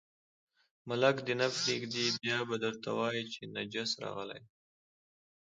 ملک 0.87 1.17
دې 1.25 1.33
نه 1.39 1.47
پرېږدي، 1.55 2.05
بیا 2.21 2.37
به 2.47 2.55
درته 2.63 2.89
وایي 2.97 3.23
چې 3.33 3.41
نجس 3.55 3.91
راغلی 4.03 4.39
دی. 4.45 4.49